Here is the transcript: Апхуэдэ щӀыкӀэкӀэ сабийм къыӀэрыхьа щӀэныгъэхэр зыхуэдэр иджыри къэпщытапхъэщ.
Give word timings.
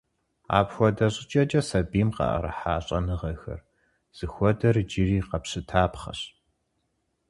Апхуэдэ 0.57 1.07
щӀыкӀэкӀэ 1.13 1.61
сабийм 1.67 2.09
къыӀэрыхьа 2.15 2.75
щӀэныгъэхэр 2.85 3.59
зыхуэдэр 4.17 4.75
иджыри 4.81 5.19
къэпщытапхъэщ. 5.29 6.19